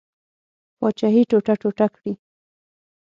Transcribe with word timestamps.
پاچهي 0.77 1.21
ټوټه 1.29 1.53
ټوټه 1.61 1.87
کړي. 1.95 2.13